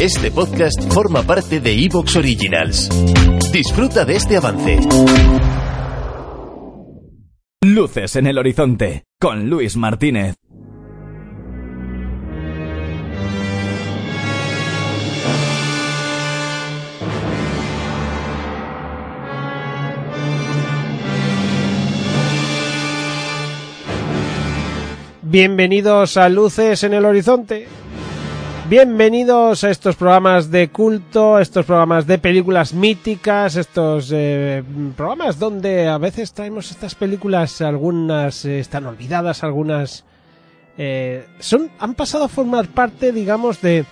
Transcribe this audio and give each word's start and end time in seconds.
Este 0.00 0.30
podcast 0.30 0.92
forma 0.92 1.22
parte 1.22 1.58
de 1.58 1.72
Evox 1.72 2.16
Originals. 2.16 2.90
Disfruta 3.50 4.04
de 4.04 4.16
este 4.16 4.36
avance. 4.36 4.78
Luces 7.62 8.16
en 8.16 8.26
el 8.26 8.36
horizonte 8.36 9.04
con 9.18 9.48
Luis 9.48 9.74
Martínez. 9.78 10.34
Bienvenidos 25.22 26.18
a 26.18 26.28
Luces 26.28 26.84
en 26.84 26.92
el 26.92 27.06
Horizonte. 27.06 27.75
Bienvenidos 28.68 29.62
a 29.64 29.70
estos 29.70 29.96
programas 29.96 30.50
de 30.50 30.68
culto, 30.68 31.38
estos 31.38 31.64
programas 31.64 32.06
de 32.06 32.18
películas 32.18 32.74
míticas, 32.74 33.56
estos 33.56 34.10
eh, 34.12 34.62
programas 34.96 35.38
donde 35.38 35.86
a 35.86 35.98
veces 35.98 36.32
traemos 36.32 36.70
estas 36.70 36.94
películas, 36.94 37.60
algunas 37.60 38.44
eh, 38.44 38.58
están 38.58 38.86
olvidadas, 38.86 39.44
algunas 39.44 40.04
eh, 40.78 41.26
son 41.38 41.70
han 41.78 41.94
pasado 41.94 42.24
a 42.24 42.28
formar 42.28 42.66
parte, 42.68 43.12
digamos, 43.12 43.60
de 43.60 43.84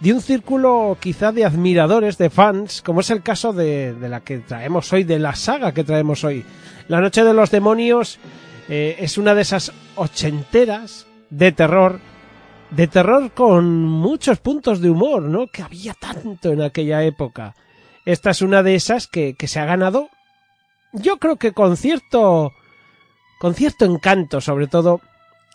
de 0.00 0.12
un 0.12 0.20
círculo 0.20 0.96
quizá 1.00 1.32
de 1.32 1.44
admiradores, 1.44 2.18
de 2.18 2.30
fans, 2.30 2.82
como 2.82 3.00
es 3.00 3.10
el 3.10 3.22
caso 3.22 3.52
de, 3.52 3.94
de 3.94 4.08
la 4.08 4.20
que 4.20 4.38
traemos 4.38 4.92
hoy, 4.92 5.04
de 5.04 5.18
la 5.18 5.34
saga 5.34 5.72
que 5.72 5.84
traemos 5.84 6.24
hoy. 6.24 6.44
La 6.88 7.00
Noche 7.00 7.24
de 7.24 7.34
los 7.34 7.50
Demonios 7.50 8.18
eh, 8.68 8.96
es 8.98 9.18
una 9.18 9.34
de 9.34 9.42
esas 9.42 9.72
ochenteras 9.96 11.06
de 11.30 11.52
terror, 11.52 12.00
de 12.70 12.86
terror 12.86 13.30
con 13.32 13.82
muchos 13.82 14.38
puntos 14.38 14.80
de 14.80 14.90
humor, 14.90 15.22
¿no? 15.22 15.46
Que 15.46 15.62
había 15.62 15.94
tanto 15.94 16.52
en 16.52 16.62
aquella 16.62 17.02
época. 17.04 17.54
Esta 18.04 18.30
es 18.30 18.42
una 18.42 18.62
de 18.62 18.74
esas 18.74 19.06
que, 19.06 19.34
que 19.34 19.48
se 19.48 19.60
ha 19.60 19.64
ganado, 19.64 20.08
yo 20.92 21.18
creo 21.18 21.36
que 21.36 21.52
con 21.52 21.76
cierto, 21.76 22.52
con 23.38 23.54
cierto 23.54 23.84
encanto, 23.84 24.40
sobre 24.40 24.66
todo, 24.66 25.00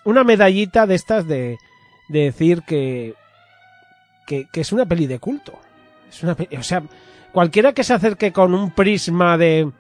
una 0.06 0.24
medallita 0.24 0.86
de 0.86 0.96
estas 0.96 1.28
de, 1.28 1.58
de 2.10 2.20
decir 2.20 2.62
que, 2.64 3.16
que, 4.28 4.48
que 4.52 4.62
es 4.62 4.72
una 4.72 4.86
peli 4.86 5.08
de 5.08 5.20
culto. 5.20 5.54
Es 6.10 6.22
una 6.24 6.36
peli, 6.36 6.56
o 6.58 6.64
sea, 6.64 6.84
cualquiera 7.32 7.74
que 7.74 7.84
se 7.84 7.94
acerque 7.94 8.32
con 8.32 8.54
un 8.54 8.72
prisma 8.72 9.38
de, 9.38 9.72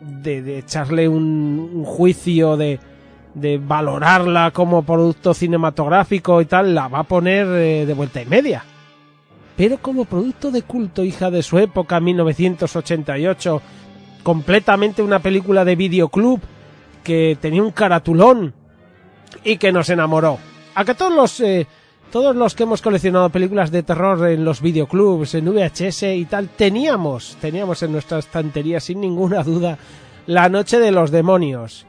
de, 0.00 0.42
de 0.42 0.58
echarle 0.58 1.08
un, 1.08 1.70
un 1.72 1.84
juicio 1.84 2.56
de, 2.56 2.80
de 3.40 3.58
valorarla 3.58 4.50
como 4.50 4.82
producto 4.82 5.34
cinematográfico 5.34 6.40
y 6.40 6.46
tal, 6.46 6.74
la 6.74 6.88
va 6.88 7.00
a 7.00 7.04
poner 7.04 7.46
eh, 7.46 7.86
de 7.86 7.94
vuelta 7.94 8.20
y 8.20 8.26
media. 8.26 8.64
Pero 9.56 9.78
como 9.78 10.04
producto 10.04 10.50
de 10.50 10.62
culto, 10.62 11.02
hija 11.02 11.30
de 11.30 11.42
su 11.42 11.58
época, 11.58 11.98
1988, 11.98 13.60
completamente 14.22 15.02
una 15.02 15.18
película 15.18 15.64
de 15.64 15.76
videoclub 15.76 16.40
que 17.02 17.36
tenía 17.40 17.62
un 17.62 17.72
caratulón 17.72 18.54
y 19.42 19.56
que 19.56 19.72
nos 19.72 19.90
enamoró. 19.90 20.38
A 20.74 20.84
que 20.84 20.94
todos 20.94 21.14
los 21.14 21.40
eh, 21.40 21.66
todos 22.10 22.34
los 22.34 22.54
que 22.54 22.62
hemos 22.62 22.80
coleccionado 22.80 23.28
películas 23.28 23.70
de 23.70 23.82
terror 23.82 24.28
en 24.28 24.44
los 24.44 24.62
videoclubs, 24.62 25.34
en 25.34 25.44
VHS 25.44 26.04
y 26.04 26.24
tal, 26.24 26.48
teníamos, 26.48 27.36
teníamos 27.40 27.82
en 27.82 27.92
nuestra 27.92 28.18
estantería 28.18 28.80
sin 28.80 29.00
ninguna 29.00 29.42
duda 29.42 29.76
La 30.26 30.48
Noche 30.48 30.78
de 30.78 30.90
los 30.90 31.10
Demonios. 31.10 31.87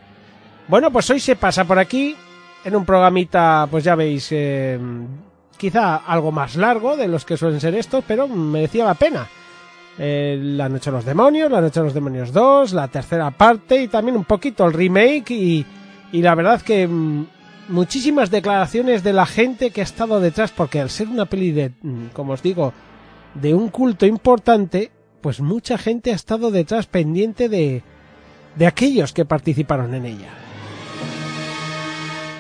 Bueno, 0.69 0.91
pues 0.91 1.09
hoy 1.09 1.19
se 1.19 1.35
pasa 1.35 1.65
por 1.65 1.79
aquí 1.79 2.15
en 2.63 2.75
un 2.75 2.85
programita, 2.85 3.67
pues 3.71 3.83
ya 3.83 3.95
veis, 3.95 4.27
eh, 4.29 4.77
quizá 5.57 5.95
algo 5.95 6.31
más 6.31 6.55
largo 6.55 6.95
de 6.95 7.07
los 7.07 7.25
que 7.25 7.37
suelen 7.37 7.59
ser 7.59 7.73
estos, 7.73 8.03
pero 8.07 8.27
merecía 8.27 8.85
la 8.85 8.93
pena. 8.93 9.27
Eh, 9.97 10.37
la 10.39 10.69
Noche 10.69 10.91
de 10.91 10.97
los 10.97 11.05
Demonios, 11.05 11.51
La 11.51 11.59
Noche 11.59 11.79
de 11.79 11.85
los 11.85 11.95
Demonios 11.95 12.31
2, 12.31 12.73
la 12.73 12.87
tercera 12.87 13.31
parte 13.31 13.81
y 13.81 13.87
también 13.87 14.15
un 14.15 14.25
poquito 14.25 14.63
el 14.67 14.73
remake 14.73 15.31
y, 15.31 15.65
y 16.11 16.21
la 16.21 16.35
verdad 16.35 16.61
que 16.61 16.87
mm, 16.87 17.25
muchísimas 17.69 18.29
declaraciones 18.29 19.03
de 19.03 19.13
la 19.13 19.25
gente 19.25 19.71
que 19.71 19.81
ha 19.81 19.83
estado 19.83 20.19
detrás, 20.19 20.51
porque 20.51 20.79
al 20.79 20.91
ser 20.91 21.07
una 21.07 21.25
peli 21.25 21.51
de, 21.51 21.71
mm, 21.81 22.09
como 22.13 22.33
os 22.33 22.43
digo, 22.43 22.73
de 23.33 23.55
un 23.55 23.69
culto 23.69 24.05
importante, 24.05 24.91
pues 25.19 25.41
mucha 25.41 25.79
gente 25.79 26.11
ha 26.11 26.15
estado 26.15 26.51
detrás 26.51 26.85
pendiente 26.85 27.49
de, 27.49 27.81
de 28.55 28.67
aquellos 28.67 29.13
que 29.13 29.25
participaron 29.25 29.95
en 29.95 30.05
ella. 30.05 30.29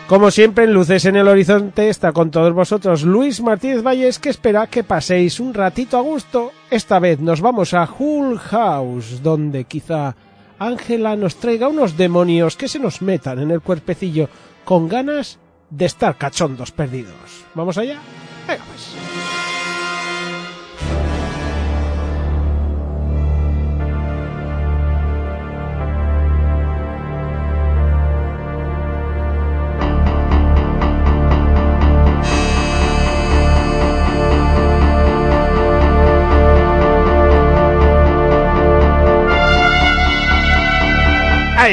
Como 0.09 0.31
siempre, 0.31 0.63
en 0.63 0.73
Luces 0.73 1.05
en 1.05 1.17
el 1.17 1.27
Horizonte 1.27 1.87
está 1.87 2.13
con 2.13 2.31
todos 2.31 2.51
vosotros 2.51 3.03
Luis 3.03 3.41
Martínez 3.41 3.83
Valles, 3.83 4.17
que 4.17 4.29
espera 4.29 4.65
que 4.65 4.83
paséis 4.83 5.39
un 5.39 5.53
ratito 5.53 5.99
a 5.99 6.01
gusto. 6.01 6.51
Esta 6.71 6.97
vez 6.97 7.19
nos 7.19 7.41
vamos 7.41 7.75
a 7.75 7.87
Hull 7.87 8.39
House, 8.39 9.21
donde 9.21 9.65
quizá 9.65 10.15
Ángela 10.57 11.15
nos 11.15 11.35
traiga 11.35 11.67
unos 11.67 11.95
demonios 11.95 12.57
que 12.57 12.67
se 12.67 12.79
nos 12.79 13.03
metan 13.03 13.37
en 13.37 13.51
el 13.51 13.61
cuerpecillo 13.61 14.29
con 14.65 14.89
ganas 14.89 15.37
de 15.69 15.85
estar 15.85 16.17
cachondos 16.17 16.71
perdidos. 16.71 17.45
¿Vamos 17.53 17.77
allá? 17.77 17.99
Venga 18.47 18.63
pues. 18.65 19.18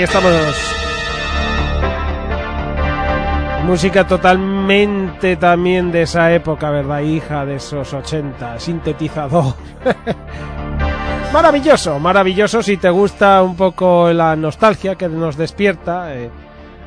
Estamos. 0.03 0.31
Música 3.65 4.07
totalmente 4.07 5.37
también 5.37 5.91
de 5.91 6.03
esa 6.03 6.35
época, 6.35 6.71
¿verdad? 6.71 7.01
Hija 7.01 7.47
de 7.47 7.57
esos 7.57 7.95
80, 7.95 8.61
sintetizador. 8.61 9.55
maravilloso, 11.33 11.99
maravilloso 11.99 12.63
si 12.63 12.77
te 12.77 12.91
gusta 12.91 13.43
un 13.43 13.57
poco 13.57 14.13
la 14.13 14.37
nostalgia 14.37 14.97
que 14.97 15.09
nos 15.09 15.37
despierta. 15.37 16.15
eh, 16.15 16.31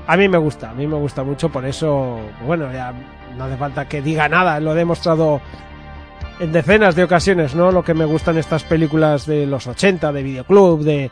a 0.05 0.15
mí 0.15 0.29
me 0.29 0.37
gusta, 0.37 0.69
a 0.69 0.73
mí 0.73 0.85
me 0.85 0.97
gusta 0.97 1.23
mucho, 1.23 1.49
por 1.49 1.65
eso, 1.65 2.19
bueno, 2.45 2.71
ya 2.71 2.93
no 3.35 3.45
hace 3.45 3.57
falta 3.57 3.87
que 3.87 4.03
diga 4.03 4.29
nada, 4.29 4.59
lo 4.59 4.73
he 4.73 4.75
demostrado 4.75 5.41
en 6.39 6.51
decenas 6.51 6.95
de 6.95 7.03
ocasiones, 7.03 7.55
¿no? 7.55 7.71
Lo 7.71 7.83
que 7.83 7.95
me 7.95 8.05
gustan 8.05 8.37
estas 8.37 8.63
películas 8.63 9.25
de 9.25 9.47
los 9.47 9.65
80, 9.65 10.11
de 10.11 10.23
videoclub, 10.23 10.83
de, 10.83 11.11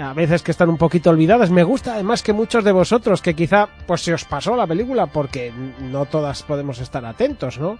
a 0.00 0.12
veces 0.12 0.42
que 0.42 0.50
están 0.50 0.68
un 0.68 0.78
poquito 0.78 1.10
olvidadas. 1.10 1.50
Me 1.50 1.64
gusta 1.64 1.94
además 1.94 2.22
que 2.22 2.32
muchos 2.32 2.64
de 2.64 2.72
vosotros 2.72 3.22
que 3.22 3.34
quizá 3.34 3.68
pues 3.86 4.02
se 4.02 4.14
os 4.14 4.24
pasó 4.24 4.56
la 4.56 4.66
película 4.66 5.06
porque 5.06 5.52
no 5.80 6.06
todas 6.06 6.42
podemos 6.42 6.78
estar 6.80 7.04
atentos, 7.04 7.58
¿no? 7.58 7.78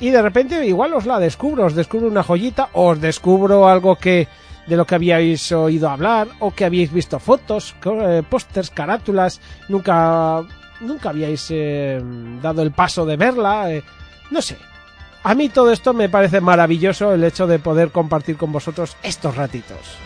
Y 0.00 0.10
de 0.10 0.22
repente 0.22 0.64
igual 0.64 0.94
os 0.94 1.06
la 1.06 1.18
descubro, 1.18 1.66
os 1.66 1.74
descubro 1.74 2.06
una 2.06 2.22
joyita, 2.22 2.68
os 2.72 3.00
descubro 3.00 3.68
algo 3.68 3.96
que 3.96 4.28
de 4.66 4.76
lo 4.76 4.86
que 4.86 4.94
habíais 4.94 5.50
oído 5.50 5.88
hablar 5.88 6.28
o 6.38 6.52
que 6.52 6.64
habíais 6.64 6.92
visto 6.92 7.18
fotos, 7.18 7.74
eh, 7.84 8.22
pósters, 8.28 8.70
carátulas, 8.70 9.40
nunca 9.68 10.44
nunca 10.80 11.08
habíais 11.08 11.46
eh, 11.50 12.00
dado 12.40 12.62
el 12.62 12.70
paso 12.70 13.04
de 13.04 13.16
verla, 13.16 13.72
eh, 13.72 13.82
no 14.30 14.40
sé. 14.40 14.56
A 15.24 15.34
mí 15.34 15.48
todo 15.48 15.72
esto 15.72 15.92
me 15.92 16.08
parece 16.08 16.40
maravilloso 16.40 17.12
el 17.12 17.24
hecho 17.24 17.48
de 17.48 17.58
poder 17.58 17.90
compartir 17.90 18.36
con 18.36 18.52
vosotros 18.52 18.96
estos 19.02 19.34
ratitos. 19.34 19.98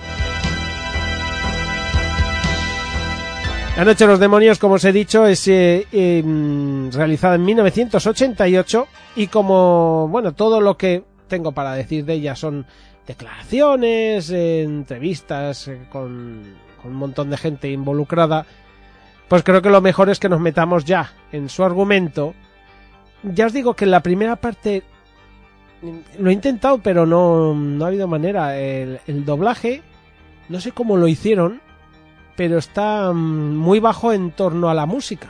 La 3.76 3.86
Noche 3.86 4.04
de 4.04 4.10
los 4.10 4.20
Demonios, 4.20 4.58
como 4.58 4.74
os 4.74 4.84
he 4.84 4.92
dicho, 4.92 5.26
es 5.26 5.48
eh, 5.48 6.22
mm, 6.22 6.90
realizada 6.90 7.36
en 7.36 7.44
1988 7.44 8.86
y 9.16 9.28
como, 9.28 10.08
bueno, 10.08 10.32
todo 10.32 10.60
lo 10.60 10.76
que 10.76 11.04
tengo 11.26 11.52
para 11.52 11.72
decir 11.72 12.04
de 12.04 12.12
ella 12.14 12.36
son 12.36 12.66
declaraciones, 13.06 14.30
eh, 14.30 14.62
entrevistas 14.62 15.68
eh, 15.68 15.86
con, 15.90 16.54
un 16.84 16.94
montón 16.94 17.30
de 17.30 17.38
gente 17.38 17.70
involucrada, 17.70 18.44
pues 19.28 19.42
creo 19.42 19.62
que 19.62 19.70
lo 19.70 19.80
mejor 19.80 20.10
es 20.10 20.20
que 20.20 20.28
nos 20.28 20.40
metamos 20.40 20.84
ya 20.84 21.12
en 21.32 21.48
su 21.48 21.64
argumento 21.64 22.34
ya 23.22 23.46
os 23.46 23.52
digo 23.52 23.74
que 23.74 23.84
en 23.84 23.90
la 23.90 24.02
primera 24.02 24.36
parte 24.36 24.82
lo 26.18 26.30
he 26.30 26.32
intentado, 26.32 26.78
pero 26.78 27.06
no, 27.06 27.54
no 27.54 27.84
ha 27.84 27.88
habido 27.88 28.08
manera. 28.08 28.58
El 28.58 29.24
doblaje, 29.24 29.82
no 30.48 30.60
sé 30.60 30.72
cómo 30.72 30.96
lo 30.96 31.08
hicieron, 31.08 31.60
pero 32.36 32.58
está 32.58 33.12
mm, 33.12 33.56
muy 33.56 33.80
bajo 33.80 34.12
en 34.12 34.30
torno 34.32 34.68
a 34.68 34.74
la 34.74 34.86
música. 34.86 35.28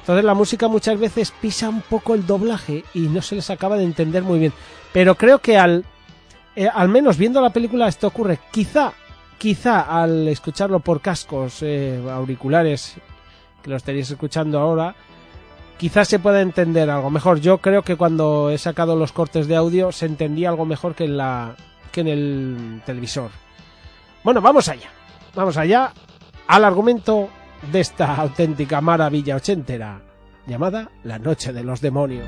Entonces 0.00 0.24
la 0.24 0.34
música 0.34 0.68
muchas 0.68 0.98
veces 0.98 1.32
pisa 1.32 1.68
un 1.68 1.82
poco 1.82 2.14
el 2.14 2.26
doblaje 2.26 2.84
y 2.94 3.00
no 3.00 3.20
se 3.20 3.34
les 3.34 3.50
acaba 3.50 3.76
de 3.76 3.84
entender 3.84 4.22
muy 4.22 4.38
bien. 4.38 4.52
Pero 4.92 5.16
creo 5.16 5.40
que 5.40 5.58
al, 5.58 5.84
eh, 6.56 6.66
al 6.72 6.88
menos 6.88 7.18
viendo 7.18 7.42
la 7.42 7.50
película 7.50 7.88
esto 7.88 8.06
ocurre. 8.06 8.38
Quizá, 8.50 8.92
quizá 9.36 9.80
al 9.82 10.26
escucharlo 10.28 10.80
por 10.80 11.02
cascos, 11.02 11.58
eh, 11.60 12.02
auriculares, 12.10 12.94
que 13.62 13.68
lo 13.68 13.76
estaréis 13.76 14.10
escuchando 14.10 14.58
ahora, 14.58 14.94
quizás 15.76 16.08
se 16.08 16.18
pueda 16.18 16.40
entender 16.40 16.88
algo 16.88 17.10
mejor. 17.10 17.40
Yo 17.40 17.58
creo 17.58 17.82
que 17.82 17.96
cuando 17.96 18.48
he 18.48 18.56
sacado 18.56 18.96
los 18.96 19.12
cortes 19.12 19.46
de 19.46 19.56
audio 19.56 19.92
se 19.92 20.06
entendía 20.06 20.48
algo 20.48 20.64
mejor 20.64 20.94
que 20.94 21.04
en 21.04 21.18
la 21.18 21.54
que 21.92 22.00
en 22.00 22.08
el 22.08 22.82
televisor. 22.86 23.30
Bueno, 24.24 24.40
vamos 24.40 24.68
allá. 24.68 24.90
Vamos 25.38 25.56
allá 25.56 25.92
al 26.48 26.64
argumento 26.64 27.28
de 27.70 27.78
esta 27.78 28.16
auténtica 28.16 28.80
maravilla 28.80 29.36
ochentera 29.36 30.00
llamada 30.48 30.90
La 31.04 31.20
Noche 31.20 31.52
de 31.52 31.62
los 31.62 31.80
Demonios. 31.80 32.26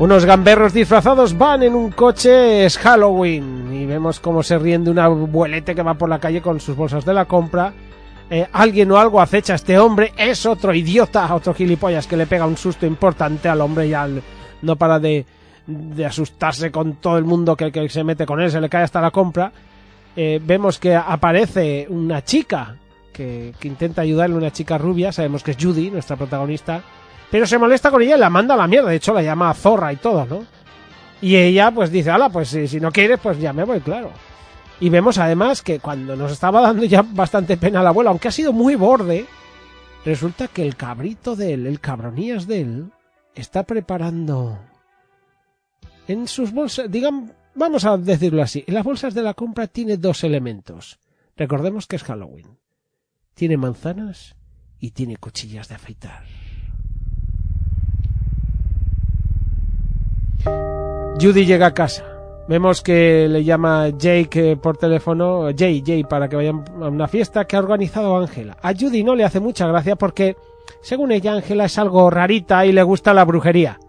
Unos 0.00 0.24
gamberros 0.24 0.72
disfrazados 0.72 1.38
van 1.38 1.62
en 1.62 1.76
un 1.76 1.92
coche, 1.92 2.64
es 2.66 2.76
Halloween, 2.76 3.72
y 3.72 3.86
vemos 3.86 4.18
cómo 4.18 4.42
se 4.42 4.58
ríen 4.58 4.82
de 4.82 4.90
una 4.90 5.04
abuelete 5.04 5.76
que 5.76 5.82
va 5.82 5.94
por 5.94 6.08
la 6.08 6.18
calle 6.18 6.42
con 6.42 6.58
sus 6.58 6.74
bolsas 6.74 7.04
de 7.04 7.14
la 7.14 7.26
compra. 7.26 7.72
Eh, 8.28 8.48
alguien 8.52 8.90
o 8.90 8.98
algo 8.98 9.20
acecha 9.20 9.52
a 9.52 9.56
este 9.56 9.78
hombre, 9.78 10.12
es 10.18 10.44
otro 10.44 10.74
idiota, 10.74 11.32
otro 11.32 11.54
gilipollas 11.54 12.08
que 12.08 12.16
le 12.16 12.26
pega 12.26 12.46
un 12.46 12.56
susto 12.56 12.84
importante 12.84 13.48
al 13.48 13.60
hombre 13.60 13.86
y 13.86 13.94
al, 13.94 14.24
no 14.62 14.74
para 14.74 14.98
de, 14.98 15.24
de 15.66 16.06
asustarse 16.06 16.70
con 16.70 16.96
todo 16.96 17.18
el 17.18 17.24
mundo 17.24 17.56
que, 17.56 17.72
que 17.72 17.88
se 17.88 18.04
mete 18.04 18.26
con 18.26 18.40
él, 18.40 18.50
se 18.50 18.60
le 18.60 18.68
cae 18.68 18.84
hasta 18.84 19.00
la 19.00 19.10
compra. 19.10 19.52
Eh, 20.16 20.40
vemos 20.42 20.78
que 20.78 20.94
aparece 20.94 21.86
una 21.90 22.24
chica 22.24 22.76
que, 23.12 23.54
intenta 23.62 24.02
ayudarle, 24.02 24.36
una 24.36 24.52
chica 24.52 24.78
rubia, 24.78 25.12
sabemos 25.12 25.42
que 25.42 25.52
es 25.52 25.56
Judy, 25.60 25.90
nuestra 25.90 26.16
protagonista, 26.16 26.82
pero 27.30 27.46
se 27.46 27.58
molesta 27.58 27.90
con 27.90 28.02
ella 28.02 28.16
y 28.16 28.20
la 28.20 28.30
manda 28.30 28.54
a 28.54 28.56
la 28.58 28.66
mierda. 28.66 28.90
De 28.90 28.96
hecho, 28.96 29.12
la 29.12 29.22
llama 29.22 29.52
zorra 29.54 29.92
y 29.92 29.96
todo, 29.96 30.24
¿no? 30.26 30.44
Y 31.20 31.36
ella, 31.36 31.70
pues 31.70 31.90
dice, 31.90 32.10
ala, 32.10 32.28
pues 32.28 32.48
si, 32.48 32.68
si 32.68 32.78
no 32.78 32.92
quieres, 32.92 33.18
pues 33.22 33.38
ya 33.38 33.52
me 33.52 33.64
voy, 33.64 33.80
claro. 33.80 34.10
Y 34.80 34.90
vemos 34.90 35.18
además 35.18 35.62
que 35.62 35.80
cuando 35.80 36.14
nos 36.16 36.32
estaba 36.32 36.60
dando 36.60 36.84
ya 36.84 37.02
bastante 37.02 37.56
pena 37.56 37.82
la 37.82 37.88
abuela, 37.90 38.10
aunque 38.10 38.28
ha 38.28 38.32
sido 38.32 38.52
muy 38.52 38.74
borde, 38.74 39.26
resulta 40.04 40.48
que 40.48 40.62
el 40.62 40.76
cabrito 40.76 41.34
de 41.36 41.54
él, 41.54 41.66
el 41.66 41.80
cabronías 41.80 42.46
de 42.46 42.60
él, 42.60 42.90
está 43.34 43.62
preparando 43.62 44.58
en 46.08 46.28
sus 46.28 46.52
bolsas, 46.52 46.90
digan, 46.90 47.32
vamos 47.54 47.84
a 47.84 47.96
decirlo 47.96 48.42
así, 48.42 48.64
en 48.66 48.74
las 48.74 48.84
bolsas 48.84 49.14
de 49.14 49.22
la 49.22 49.34
compra 49.34 49.66
tiene 49.66 49.96
dos 49.96 50.24
elementos. 50.24 50.98
Recordemos 51.36 51.86
que 51.86 51.96
es 51.96 52.04
Halloween. 52.04 52.58
Tiene 53.34 53.56
manzanas 53.56 54.36
y 54.78 54.92
tiene 54.92 55.16
cuchillas 55.16 55.68
de 55.68 55.74
afeitar. 55.74 56.24
Judy 61.20 61.44
llega 61.44 61.66
a 61.66 61.74
casa. 61.74 62.04
Vemos 62.48 62.80
que 62.80 63.26
le 63.28 63.42
llama 63.42 63.88
Jake 63.88 64.52
eh, 64.52 64.56
por 64.56 64.76
teléfono, 64.76 65.48
Jay, 65.56 65.82
Jay, 65.84 66.04
para 66.04 66.28
que 66.28 66.36
vayan 66.36 66.64
a 66.80 66.88
una 66.88 67.08
fiesta 67.08 67.44
que 67.44 67.56
ha 67.56 67.58
organizado 67.58 68.16
Ángela. 68.16 68.56
A 68.62 68.72
Judy 68.72 69.02
no 69.02 69.16
le 69.16 69.24
hace 69.24 69.40
mucha 69.40 69.66
gracia 69.66 69.96
porque, 69.96 70.36
según 70.80 71.10
ella, 71.10 71.32
Ángela 71.32 71.64
es 71.64 71.76
algo 71.78 72.08
rarita 72.08 72.64
y 72.64 72.72
le 72.72 72.82
gusta 72.84 73.12
la 73.12 73.24
brujería. 73.24 73.80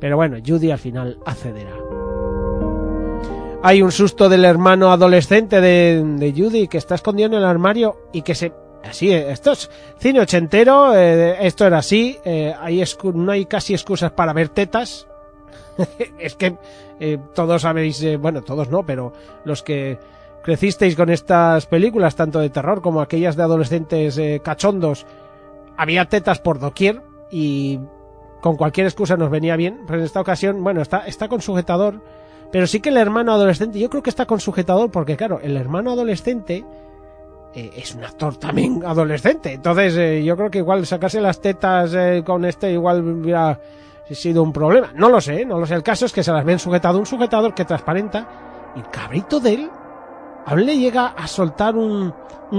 Pero 0.00 0.16
bueno, 0.16 0.36
Judy 0.44 0.70
al 0.70 0.78
final 0.78 1.18
accederá. 1.24 1.72
Hay 3.62 3.80
un 3.80 3.92
susto 3.92 4.28
del 4.28 4.44
hermano 4.44 4.92
adolescente 4.92 5.60
de, 5.60 6.02
de 6.04 6.32
Judy 6.32 6.68
que 6.68 6.76
está 6.76 6.96
escondido 6.96 7.28
en 7.28 7.34
el 7.34 7.44
armario 7.44 7.96
y 8.12 8.20
que 8.20 8.34
se... 8.34 8.52
Así, 8.84 9.10
esto 9.10 9.52
es 9.52 9.70
cine 9.98 10.20
ochentero, 10.20 10.94
eh, 10.94 11.46
esto 11.46 11.66
era 11.66 11.78
así, 11.78 12.18
eh, 12.26 12.54
hay 12.60 12.84
no 13.14 13.32
hay 13.32 13.46
casi 13.46 13.72
excusas 13.72 14.12
para 14.12 14.34
ver 14.34 14.50
tetas. 14.50 15.08
es 16.18 16.34
que 16.34 16.58
eh, 17.00 17.18
todos 17.34 17.62
sabéis, 17.62 18.04
bueno, 18.18 18.42
todos 18.42 18.68
no, 18.68 18.84
pero 18.84 19.14
los 19.46 19.62
que 19.62 19.98
crecisteis 20.42 20.94
con 20.94 21.08
estas 21.08 21.64
películas, 21.64 22.16
tanto 22.16 22.40
de 22.40 22.50
terror 22.50 22.82
como 22.82 23.00
aquellas 23.00 23.36
de 23.36 23.44
adolescentes 23.44 24.20
cachondos, 24.42 25.06
había 25.78 26.04
tetas 26.04 26.38
por 26.40 26.58
doquier 26.58 27.00
y 27.30 27.80
con 28.44 28.56
cualquier 28.56 28.86
excusa 28.86 29.16
nos 29.16 29.30
venía 29.30 29.56
bien, 29.56 29.84
pero 29.86 30.00
en 30.00 30.04
esta 30.04 30.20
ocasión, 30.20 30.62
bueno, 30.62 30.82
está, 30.82 31.06
está 31.06 31.28
con 31.28 31.40
sujetador, 31.40 32.02
pero 32.52 32.66
sí 32.66 32.78
que 32.78 32.90
el 32.90 32.98
hermano 32.98 33.32
adolescente, 33.32 33.78
yo 33.78 33.88
creo 33.88 34.02
que 34.02 34.10
está 34.10 34.26
con 34.26 34.38
sujetador 34.38 34.90
porque, 34.90 35.16
claro, 35.16 35.40
el 35.42 35.56
hermano 35.56 35.92
adolescente 35.92 36.62
eh, 37.54 37.70
es 37.74 37.94
un 37.94 38.04
actor 38.04 38.36
también 38.36 38.82
adolescente, 38.84 39.54
entonces 39.54 39.96
eh, 39.96 40.22
yo 40.22 40.36
creo 40.36 40.50
que 40.50 40.58
igual 40.58 40.84
sacarse 40.84 41.22
las 41.22 41.40
tetas 41.40 41.94
eh, 41.94 42.22
con 42.22 42.44
este 42.44 42.70
igual 42.70 43.00
hubiera 43.00 43.58
sido 44.10 44.42
un 44.42 44.52
problema, 44.52 44.92
no 44.94 45.08
lo 45.08 45.22
sé, 45.22 45.46
no 45.46 45.58
lo 45.58 45.64
sé, 45.64 45.72
el 45.72 45.82
caso 45.82 46.04
es 46.04 46.12
que 46.12 46.22
se 46.22 46.30
las 46.30 46.44
ven 46.44 46.58
sujetado, 46.58 46.98
un 46.98 47.06
sujetador 47.06 47.54
que 47.54 47.64
transparenta 47.64 48.28
y 48.76 48.80
el 48.80 48.90
cabrito 48.90 49.40
de 49.40 49.54
él 49.54 49.70
aún 50.44 50.66
le 50.66 50.76
llega 50.76 51.14
a 51.16 51.26
soltar 51.26 51.76
un, 51.76 52.12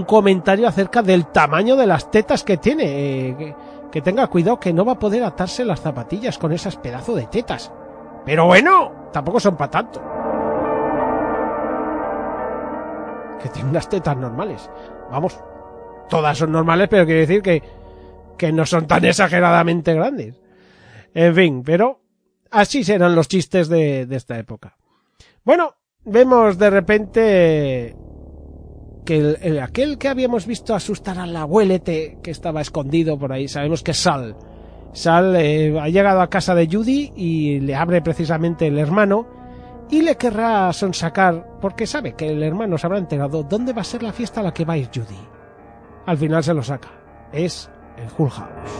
comentario 0.07 0.67
acerca 0.67 1.03
del 1.03 1.27
tamaño 1.27 1.75
de 1.75 1.85
las 1.85 2.09
tetas 2.09 2.43
que 2.43 2.57
tiene. 2.57 3.29
eh, 3.29 3.55
que 3.91 4.01
tenga 4.01 4.27
cuidado 4.27 4.59
que 4.59 4.73
no 4.73 4.85
va 4.85 4.93
a 4.93 4.99
poder 4.99 5.23
atarse 5.23 5.65
las 5.65 5.81
zapatillas 5.81 6.37
con 6.37 6.51
esas 6.51 6.75
pedazos 6.75 7.15
de 7.15 7.27
tetas. 7.27 7.71
Pero 8.25 8.45
bueno, 8.45 9.09
tampoco 9.13 9.39
son 9.39 9.55
para 9.55 9.71
tanto. 9.71 10.01
Que 13.41 13.49
tiene 13.49 13.69
unas 13.69 13.87
tetas 13.87 14.17
normales. 14.17 14.69
Vamos, 15.11 15.39
todas 16.09 16.37
son 16.37 16.51
normales, 16.51 16.87
pero 16.89 17.05
quiere 17.05 17.21
decir 17.21 17.41
que, 17.41 17.61
que 18.37 18.51
no 18.51 18.65
son 18.65 18.87
tan 18.87 19.05
exageradamente 19.05 19.93
grandes. 19.93 20.35
En 21.13 21.35
fin, 21.35 21.63
pero 21.63 22.01
así 22.51 22.83
serán 22.83 23.15
los 23.15 23.27
chistes 23.27 23.69
de, 23.69 24.05
de 24.05 24.15
esta 24.15 24.37
época. 24.37 24.75
Bueno, 25.43 25.75
vemos 26.03 26.57
de 26.57 26.69
repente 26.69 27.95
que 29.05 29.17
el, 29.17 29.37
el- 29.41 29.59
aquel 29.59 29.97
que 29.97 30.07
habíamos 30.09 30.45
visto 30.45 30.75
asustar 30.75 31.17
al 31.19 31.35
abuelete 31.35 32.17
que 32.21 32.31
estaba 32.31 32.61
escondido 32.61 33.17
por 33.17 33.31
ahí, 33.31 33.47
sabemos 33.47 33.83
que 33.83 33.91
es 33.91 33.97
Sal. 33.97 34.35
Sal 34.93 35.35
eh, 35.37 35.77
ha 35.79 35.87
llegado 35.89 36.21
a 36.21 36.29
casa 36.29 36.55
de 36.55 36.67
Judy 36.71 37.13
y 37.15 37.59
le 37.59 37.75
abre 37.75 38.01
precisamente 38.01 38.67
el 38.67 38.77
hermano 38.79 39.27
y 39.91 40.01
le 40.01 40.15
querrá 40.15 40.71
sonsacar 40.73 41.57
porque 41.61 41.85
sabe 41.85 42.13
que 42.13 42.29
el 42.29 42.41
hermano 42.43 42.77
se 42.77 42.87
habrá 42.87 42.97
enterado 42.99 43.43
dónde 43.43 43.73
va 43.73 43.81
a 43.81 43.85
ser 43.85 44.01
la 44.03 44.11
fiesta 44.13 44.39
a 44.39 44.43
la 44.43 44.53
que 44.53 44.65
va 44.65 44.73
a 44.73 44.77
ir 44.77 44.89
Judy. 44.93 45.19
Al 46.05 46.17
final 46.17 46.43
se 46.43 46.53
lo 46.53 46.63
saca. 46.63 46.89
Es 47.31 47.69
el 47.97 48.07
Hull 48.17 48.29
House. 48.29 48.71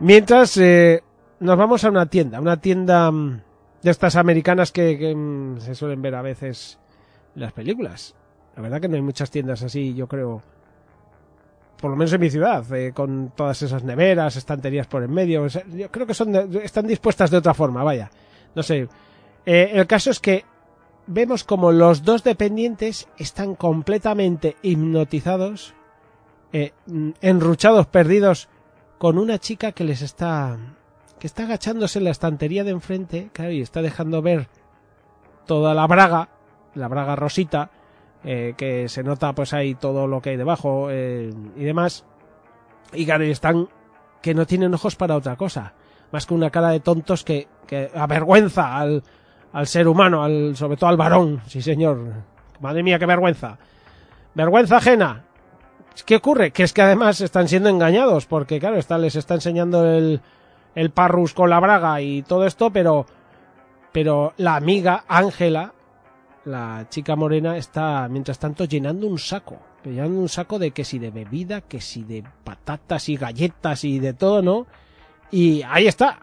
Mientras 0.00 0.56
eh, 0.58 1.02
nos 1.40 1.56
vamos 1.56 1.84
a 1.84 1.88
una 1.88 2.06
tienda, 2.06 2.40
una 2.40 2.58
tienda 2.60 3.10
mm, 3.10 3.40
de 3.86 3.92
estas 3.92 4.16
americanas 4.16 4.72
que, 4.72 5.14
mm, 5.14 5.60
se 5.60 5.74
suelen 5.74 6.02
ver 6.02 6.14
a 6.16 6.22
veces 6.22 6.78
en 7.34 7.42
las 7.42 7.52
películas. 7.52 8.14
La 8.56 8.62
verdad 8.62 8.80
que 8.80 8.88
no 8.88 8.96
hay 8.96 9.02
muchas 9.02 9.30
tiendas 9.30 9.62
así, 9.62 9.94
yo 9.94 10.06
creo, 10.08 10.42
por 11.80 11.90
lo 11.90 11.96
menos 11.96 12.12
en 12.12 12.20
mi 12.20 12.28
ciudad, 12.30 12.64
eh, 12.74 12.92
con 12.92 13.32
todas 13.36 13.62
esas 13.62 13.84
neveras, 13.84 14.34
estanterías 14.36 14.86
por 14.86 15.02
en 15.04 15.12
medio. 15.12 15.46
yo 15.46 15.90
creo 15.90 16.06
que 16.06 16.14
son 16.14 16.32
de- 16.32 16.64
están 16.64 16.86
dispuestas 16.86 17.30
de 17.30 17.36
otra 17.36 17.54
forma, 17.54 17.84
vaya. 17.84 18.10
No 18.54 18.62
sé. 18.62 18.88
Eh, 19.44 19.70
el 19.74 19.86
caso 19.86 20.10
es 20.10 20.18
que 20.18 20.44
vemos 21.06 21.44
como 21.44 21.70
los 21.70 22.02
dos 22.02 22.24
dependientes 22.24 23.06
están 23.18 23.54
completamente 23.54 24.56
hipnotizados, 24.62 25.74
eh, 26.52 26.72
mm, 26.86 27.10
enruchados, 27.20 27.86
perdidos, 27.86 28.48
con 28.98 29.18
una 29.18 29.38
chica 29.38 29.70
que 29.72 29.84
les 29.84 30.02
está 30.02 30.56
está 31.26 31.44
agachándose 31.44 31.98
en 31.98 32.04
la 32.04 32.10
estantería 32.10 32.64
de 32.64 32.70
enfrente, 32.70 33.30
claro, 33.32 33.52
y 33.52 33.60
está 33.60 33.82
dejando 33.82 34.22
ver 34.22 34.48
toda 35.46 35.74
la 35.74 35.86
braga, 35.86 36.28
la 36.74 36.88
braga 36.88 37.16
rosita, 37.16 37.70
eh, 38.24 38.54
que 38.56 38.88
se 38.88 39.02
nota 39.02 39.32
pues 39.34 39.52
ahí 39.52 39.74
todo 39.74 40.06
lo 40.06 40.20
que 40.20 40.30
hay 40.30 40.36
debajo 40.36 40.88
eh, 40.90 41.32
y 41.56 41.64
demás. 41.64 42.04
Y 42.92 43.04
claro, 43.04 43.24
y 43.24 43.30
están 43.30 43.68
que 44.22 44.34
no 44.34 44.46
tienen 44.46 44.74
ojos 44.74 44.96
para 44.96 45.16
otra 45.16 45.36
cosa, 45.36 45.74
más 46.10 46.26
que 46.26 46.34
una 46.34 46.50
cara 46.50 46.70
de 46.70 46.80
tontos 46.80 47.22
que, 47.22 47.46
que 47.66 47.90
avergüenza 47.94 48.76
al, 48.76 49.02
al 49.52 49.66
ser 49.66 49.86
humano, 49.86 50.24
al, 50.24 50.56
sobre 50.56 50.76
todo 50.76 50.90
al 50.90 50.96
varón, 50.96 51.42
sí 51.46 51.62
señor. 51.62 52.12
Madre 52.60 52.82
mía, 52.82 52.98
qué 52.98 53.06
vergüenza. 53.06 53.58
Vergüenza 54.34 54.78
ajena. 54.78 55.24
¿Qué 56.04 56.16
ocurre? 56.16 56.50
Que 56.50 56.62
es 56.62 56.72
que 56.72 56.82
además 56.82 57.20
están 57.20 57.48
siendo 57.48 57.68
engañados, 57.68 58.26
porque 58.26 58.60
claro, 58.60 58.76
está, 58.76 58.98
les 58.98 59.16
está 59.16 59.34
enseñando 59.34 59.86
el, 59.86 60.20
el 60.76 60.90
parrus 60.90 61.32
con 61.32 61.50
la 61.50 61.58
braga 61.58 62.00
y 62.02 62.22
todo 62.22 62.46
esto, 62.46 62.70
pero, 62.70 63.06
pero 63.92 64.34
la 64.36 64.56
amiga 64.56 65.04
Ángela, 65.08 65.72
la 66.44 66.86
chica 66.90 67.16
morena, 67.16 67.56
está 67.56 68.06
mientras 68.08 68.38
tanto 68.38 68.66
llenando 68.66 69.08
un 69.08 69.18
saco. 69.18 69.58
Llevan 69.84 70.12
un 70.12 70.28
saco 70.28 70.58
de 70.58 70.72
que 70.72 70.84
si 70.84 70.98
de 70.98 71.10
bebida, 71.10 71.62
que 71.62 71.80
si 71.80 72.04
de 72.04 72.22
patatas 72.44 73.08
y 73.08 73.16
galletas 73.16 73.84
y 73.84 73.98
de 73.98 74.12
todo, 74.12 74.42
¿no? 74.42 74.66
Y 75.30 75.62
ahí 75.62 75.86
está, 75.86 76.18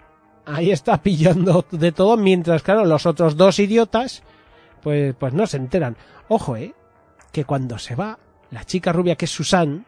ahí 0.46 0.72
está 0.72 1.02
pillando 1.02 1.66
de 1.72 1.92
todo, 1.92 2.16
mientras, 2.16 2.62
claro, 2.62 2.86
los 2.86 3.08
otros 3.08 3.36
dos 3.36 3.58
idiotas, 3.58 4.22
pues, 4.82 5.16
pues 5.16 5.34
no 5.34 5.48
se 5.48 5.58
enteran. 5.58 5.98
Ojo, 6.28 6.58
eh, 6.58 6.76
que 7.32 7.46
cuando 7.46 7.80
se 7.80 7.96
va, 7.96 8.20
la 8.52 8.66
chica 8.66 8.94
rubia 8.94 9.16
que 9.16 9.26
es 9.26 9.32
Susan, 9.32 9.84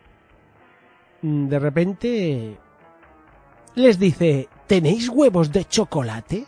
mm, 1.21 1.47
de 1.49 1.59
repente 1.59 2.57
les 3.75 3.99
dice, 3.99 4.47
¿tenéis 4.67 5.09
huevos 5.09 5.51
de 5.51 5.65
chocolate? 5.65 6.45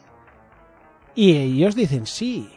Y 1.15 1.35
ellos 1.35 1.75
dicen, 1.75 2.05
sí. 2.05 2.49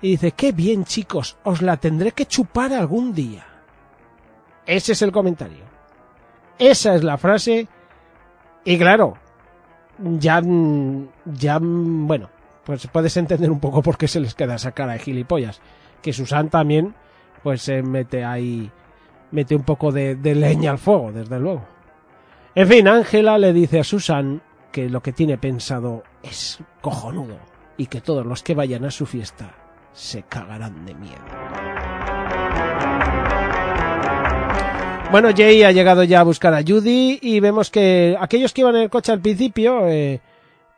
Y 0.00 0.10
dice, 0.12 0.32
qué 0.32 0.52
bien 0.52 0.84
chicos, 0.84 1.36
os 1.44 1.62
la 1.62 1.76
tendré 1.76 2.12
que 2.12 2.26
chupar 2.26 2.72
algún 2.72 3.14
día. 3.14 3.46
Ese 4.66 4.92
es 4.92 5.02
el 5.02 5.12
comentario. 5.12 5.64
Esa 6.58 6.94
es 6.94 7.04
la 7.04 7.18
frase. 7.18 7.68
Y 8.64 8.78
claro, 8.78 9.16
ya, 9.98 10.42
ya, 11.24 11.58
bueno, 11.62 12.30
pues 12.64 12.86
puedes 12.88 13.16
entender 13.16 13.50
un 13.50 13.60
poco 13.60 13.82
por 13.82 13.96
qué 13.96 14.08
se 14.08 14.20
les 14.20 14.34
queda 14.34 14.56
esa 14.56 14.72
cara 14.72 14.94
de 14.94 14.98
gilipollas. 14.98 15.60
Que 16.00 16.12
Susan 16.12 16.50
también, 16.50 16.94
pues 17.42 17.62
se 17.62 17.82
mete 17.82 18.24
ahí, 18.24 18.70
mete 19.30 19.54
un 19.56 19.62
poco 19.62 19.92
de, 19.92 20.16
de 20.16 20.34
leña 20.34 20.72
al 20.72 20.78
fuego, 20.78 21.12
desde 21.12 21.38
luego. 21.38 21.64
En 22.54 22.68
fin, 22.68 22.88
Ángela 22.88 23.38
le 23.38 23.52
dice 23.52 23.80
a 23.80 23.84
Susan 23.84 24.42
que 24.72 24.88
lo 24.88 25.02
que 25.02 25.12
tiene 25.12 25.38
pensado 25.38 26.02
es 26.22 26.58
cojonudo 26.80 27.38
y 27.76 27.86
que 27.86 28.00
todos 28.00 28.26
los 28.26 28.42
que 28.42 28.54
vayan 28.54 28.84
a 28.84 28.90
su 28.90 29.06
fiesta 29.06 29.54
se 29.92 30.22
cagarán 30.24 30.84
de 30.86 30.94
miedo. 30.94 31.22
Bueno, 35.10 35.28
Jay 35.36 35.62
ha 35.62 35.72
llegado 35.72 36.04
ya 36.04 36.20
a 36.20 36.24
buscar 36.24 36.54
a 36.54 36.62
Judy 36.66 37.18
y 37.20 37.38
vemos 37.40 37.70
que 37.70 38.16
aquellos 38.18 38.54
que 38.54 38.62
iban 38.62 38.76
en 38.76 38.82
el 38.82 38.90
coche 38.90 39.12
al 39.12 39.20
principio 39.20 39.86
eh, 39.86 40.22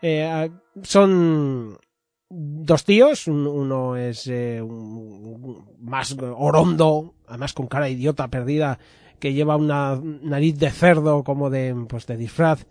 eh, 0.03 0.51
son 0.83 1.79
dos 2.29 2.85
tíos. 2.85 3.29
Uno 3.29 3.97
es 3.97 4.27
eh, 4.27 4.61
más 5.79 6.17
orondo, 6.19 7.15
además 7.29 7.53
con 7.53 7.69
cara 7.69 7.89
idiota 7.89 8.27
perdida, 8.27 8.81
que 9.21 9.35
lleva 9.35 9.57
una 9.57 10.01
nariz 10.03 10.59
de 10.59 10.71
cerdo 10.71 11.23
como 11.23 11.49
de, 11.49 11.73
pues, 11.89 12.05
de 12.09 12.17
disfraz. 12.17 12.67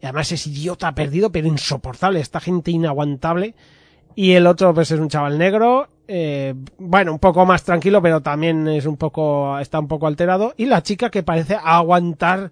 Y 0.00 0.06
además 0.06 0.30
es 0.32 0.46
idiota 0.46 0.94
perdido, 0.94 1.30
pero 1.32 1.48
insoportable, 1.48 2.20
esta 2.20 2.40
gente 2.40 2.70
inaguantable. 2.70 3.54
Y 4.14 4.32
el 4.32 4.46
otro 4.46 4.74
pues 4.74 4.90
es 4.90 4.98
un 4.98 5.08
chaval 5.08 5.38
negro, 5.38 5.88
eh, 6.08 6.54
bueno, 6.78 7.12
un 7.12 7.18
poco 7.18 7.44
más 7.44 7.62
tranquilo, 7.64 8.00
pero 8.00 8.22
también 8.22 8.66
es 8.66 8.86
un 8.86 8.96
poco, 8.96 9.58
está 9.58 9.78
un 9.78 9.88
poco 9.88 10.06
alterado. 10.06 10.54
Y 10.56 10.66
la 10.66 10.82
chica 10.82 11.10
que 11.10 11.22
parece 11.22 11.56
aguantar, 11.62 12.50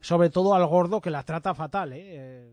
sobre 0.00 0.30
todo 0.30 0.54
al 0.54 0.66
gordo 0.66 1.00
que 1.00 1.10
la 1.10 1.22
trata 1.22 1.54
fatal, 1.54 1.92
¿eh? 1.94 2.52